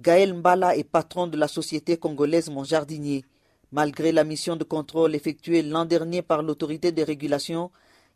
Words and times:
Gaël 0.00 0.32
Mbala 0.32 0.76
est 0.76 0.84
patron 0.84 1.26
de 1.26 1.36
la 1.36 1.48
société 1.48 1.96
congolaise 1.96 2.50
Mon 2.50 2.62
Jardinier. 2.62 3.24
Malgré 3.72 4.12
la 4.12 4.22
mission 4.22 4.54
de 4.54 4.62
contrôle 4.62 5.16
effectuée 5.16 5.60
l'an 5.62 5.86
dernier 5.86 6.22
par 6.22 6.42
l'autorité 6.44 6.92
de 6.92 7.02
régulation, 7.02 7.72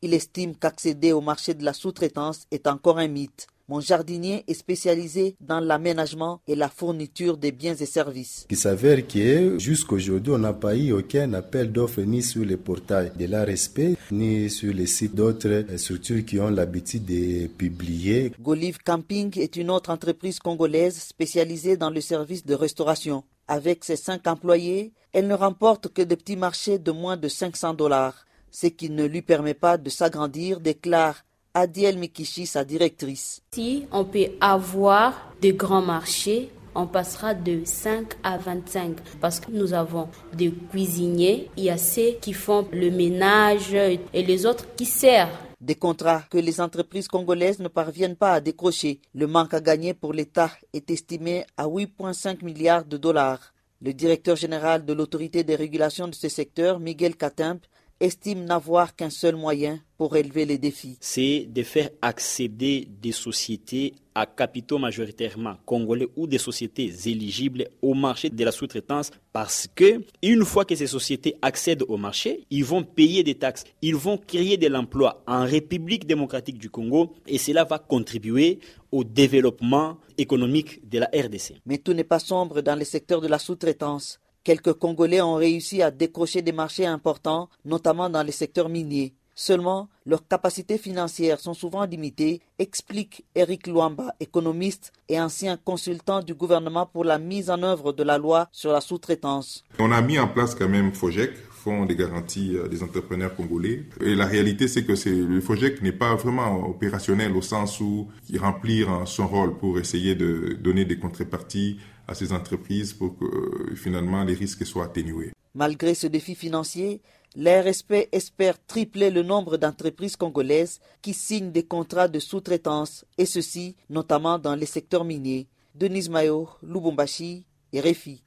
il 0.00 0.14
estime 0.14 0.56
qu'accéder 0.56 1.12
au 1.12 1.20
marché 1.20 1.52
de 1.52 1.62
la 1.64 1.74
sous-traitance 1.74 2.46
est 2.50 2.66
encore 2.66 2.98
un 2.98 3.08
mythe. 3.08 3.46
Mon 3.68 3.80
jardinier 3.80 4.44
est 4.46 4.54
spécialisé 4.54 5.34
dans 5.40 5.58
l'aménagement 5.58 6.40
et 6.46 6.54
la 6.54 6.68
fourniture 6.68 7.36
des 7.36 7.50
biens 7.50 7.74
et 7.74 7.84
services. 7.86 8.46
Il 8.48 8.56
s'avère 8.56 9.04
que 9.08 9.58
jusqu'aujourd'hui, 9.58 10.32
on 10.34 10.38
n'a 10.38 10.52
pas 10.52 10.76
eu 10.76 10.92
aucun 10.92 11.32
appel 11.32 11.72
d'offres 11.72 12.02
ni 12.02 12.22
sur 12.22 12.44
les 12.44 12.56
portails 12.56 13.10
de 13.18 13.26
la 13.26 13.44
respect, 13.44 13.96
ni 14.12 14.48
sur 14.50 14.72
les 14.72 14.86
sites 14.86 15.16
d'autres 15.16 15.64
structures 15.78 16.24
qui 16.24 16.38
ont 16.38 16.48
l'habitude 16.50 17.06
de 17.06 17.48
publier. 17.48 18.30
Golive 18.40 18.78
Camping 18.84 19.36
est 19.40 19.56
une 19.56 19.70
autre 19.70 19.90
entreprise 19.90 20.38
congolaise 20.38 20.98
spécialisée 20.98 21.76
dans 21.76 21.90
le 21.90 22.00
service 22.00 22.46
de 22.46 22.54
restauration. 22.54 23.24
Avec 23.48 23.84
ses 23.84 23.96
cinq 23.96 24.28
employés, 24.28 24.92
elle 25.12 25.26
ne 25.26 25.34
remporte 25.34 25.92
que 25.92 26.02
des 26.02 26.16
petits 26.16 26.36
marchés 26.36 26.78
de 26.78 26.92
moins 26.92 27.16
de 27.16 27.26
500 27.26 27.74
dollars, 27.74 28.26
ce 28.52 28.68
qui 28.68 28.90
ne 28.90 29.06
lui 29.06 29.22
permet 29.22 29.54
pas 29.54 29.76
de 29.76 29.90
s'agrandir, 29.90 30.60
déclare 30.60 31.25
Adiel 31.56 31.96
Mikishi, 31.96 32.44
sa 32.44 32.64
directrice. 32.64 33.40
Si 33.52 33.86
on 33.90 34.04
peut 34.04 34.28
avoir 34.42 35.32
de 35.40 35.52
grands 35.52 35.80
marchés, 35.80 36.50
on 36.74 36.86
passera 36.86 37.32
de 37.32 37.62
5 37.64 38.12
à 38.22 38.36
25 38.36 38.98
parce 39.22 39.40
que 39.40 39.50
nous 39.50 39.72
avons 39.72 40.10
des 40.34 40.52
cuisiniers, 40.70 41.48
il 41.56 41.64
y 41.64 41.70
a 41.70 41.78
ceux 41.78 42.18
qui 42.20 42.34
font 42.34 42.68
le 42.72 42.90
ménage 42.90 43.72
et 43.72 44.22
les 44.22 44.44
autres 44.44 44.66
qui 44.76 44.84
servent. 44.84 45.32
Des 45.58 45.76
contrats 45.76 46.24
que 46.30 46.36
les 46.36 46.60
entreprises 46.60 47.08
congolaises 47.08 47.58
ne 47.58 47.68
parviennent 47.68 48.16
pas 48.16 48.34
à 48.34 48.40
décrocher. 48.42 49.00
Le 49.14 49.26
manque 49.26 49.54
à 49.54 49.60
gagner 49.62 49.94
pour 49.94 50.12
l'État 50.12 50.50
est 50.74 50.90
estimé 50.90 51.46
à 51.56 51.66
8,5 51.66 52.44
milliards 52.44 52.84
de 52.84 52.98
dollars. 52.98 53.54
Le 53.80 53.94
directeur 53.94 54.36
général 54.36 54.84
de 54.84 54.92
l'autorité 54.92 55.42
de 55.42 55.54
régulation 55.54 56.06
de 56.06 56.14
ce 56.14 56.28
secteur, 56.28 56.80
Miguel 56.80 57.16
Katimp, 57.16 57.62
estime 58.00 58.44
n'avoir 58.44 58.94
qu'un 58.94 59.10
seul 59.10 59.36
moyen 59.36 59.80
pour 59.96 60.16
élever 60.16 60.44
les 60.44 60.58
défis. 60.58 60.98
C'est 61.00 61.46
de 61.48 61.62
faire 61.62 61.88
accéder 62.02 62.88
des 63.00 63.12
sociétés 63.12 63.94
à 64.14 64.26
capitaux 64.26 64.78
majoritairement 64.78 65.56
congolais 65.64 66.08
ou 66.16 66.26
des 66.26 66.38
sociétés 66.38 66.92
éligibles 67.06 67.66
au 67.82 67.94
marché 67.94 68.30
de 68.30 68.44
la 68.44 68.52
sous-traitance 68.52 69.10
parce 69.32 69.68
que 69.74 70.02
une 70.22 70.44
fois 70.44 70.64
que 70.64 70.74
ces 70.74 70.86
sociétés 70.86 71.36
accèdent 71.42 71.84
au 71.88 71.96
marché, 71.96 72.44
ils 72.50 72.64
vont 72.64 72.82
payer 72.82 73.22
des 73.22 73.34
taxes, 73.34 73.64
ils 73.82 73.96
vont 73.96 74.18
créer 74.18 74.56
de 74.56 74.68
l'emploi 74.68 75.22
en 75.26 75.44
République 75.44 76.06
démocratique 76.06 76.58
du 76.58 76.70
Congo 76.70 77.14
et 77.26 77.38
cela 77.38 77.64
va 77.64 77.78
contribuer 77.78 78.58
au 78.92 79.04
développement 79.04 79.98
économique 80.18 80.88
de 80.88 80.98
la 80.98 81.06
RDC. 81.06 81.60
Mais 81.66 81.78
tout 81.78 81.92
n'est 81.92 82.04
pas 82.04 82.18
sombre 82.18 82.60
dans 82.60 82.78
le 82.78 82.84
secteur 82.84 83.20
de 83.20 83.28
la 83.28 83.38
sous-traitance. 83.38 84.20
Quelques 84.46 84.74
Congolais 84.74 85.20
ont 85.20 85.34
réussi 85.34 85.82
à 85.82 85.90
décrocher 85.90 86.40
des 86.40 86.52
marchés 86.52 86.86
importants, 86.86 87.48
notamment 87.64 88.08
dans 88.08 88.22
les 88.22 88.30
secteurs 88.30 88.68
miniers. 88.68 89.12
Seulement, 89.34 89.88
leurs 90.04 90.24
capacités 90.28 90.78
financières 90.78 91.40
sont 91.40 91.52
souvent 91.52 91.84
limitées, 91.84 92.40
explique 92.60 93.24
Eric 93.34 93.66
Luamba, 93.66 94.14
économiste 94.20 94.92
et 95.08 95.20
ancien 95.20 95.56
consultant 95.56 96.22
du 96.22 96.32
gouvernement 96.32 96.86
pour 96.86 97.02
la 97.02 97.18
mise 97.18 97.50
en 97.50 97.60
œuvre 97.64 97.92
de 97.92 98.04
la 98.04 98.18
loi 98.18 98.46
sur 98.52 98.70
la 98.70 98.80
sous-traitance. 98.80 99.64
On 99.80 99.90
a 99.90 100.00
mis 100.00 100.20
en 100.20 100.28
place 100.28 100.54
quand 100.54 100.68
même 100.68 100.92
FOGEC, 100.92 101.32
Des 101.66 101.96
garanties 101.96 102.56
des 102.70 102.82
entrepreneurs 102.84 103.34
congolais. 103.34 103.86
Et 104.00 104.14
la 104.14 104.26
réalité, 104.26 104.68
c'est 104.68 104.84
que 104.84 104.92
le 105.08 105.40
FOGEC 105.40 105.82
n'est 105.82 105.90
pas 105.90 106.14
vraiment 106.14 106.68
opérationnel 106.68 107.34
au 107.34 107.42
sens 107.42 107.80
où 107.80 108.06
il 108.30 108.38
remplit 108.38 108.84
son 109.04 109.26
rôle 109.26 109.58
pour 109.58 109.76
essayer 109.80 110.14
de 110.14 110.56
donner 110.60 110.84
des 110.84 110.96
contreparties 110.96 111.78
à 112.06 112.14
ces 112.14 112.32
entreprises 112.32 112.92
pour 112.92 113.18
que 113.18 113.74
finalement 113.74 114.22
les 114.22 114.34
risques 114.34 114.64
soient 114.64 114.84
atténués. 114.84 115.32
Malgré 115.56 115.94
ce 115.94 116.06
défi 116.06 116.36
financier, 116.36 117.00
l'RSP 117.34 118.08
espère 118.12 118.64
tripler 118.64 119.10
le 119.10 119.24
nombre 119.24 119.56
d'entreprises 119.56 120.14
congolaises 120.14 120.78
qui 121.02 121.14
signent 121.14 121.50
des 121.50 121.64
contrats 121.64 122.06
de 122.06 122.20
sous-traitance, 122.20 123.04
et 123.18 123.26
ceci 123.26 123.74
notamment 123.90 124.38
dans 124.38 124.54
les 124.54 124.66
secteurs 124.66 125.04
miniers. 125.04 125.48
Denise 125.74 126.10
Mayo, 126.10 126.48
Lubumbashi 126.62 127.44
et 127.72 127.80
Réfi. 127.80 128.22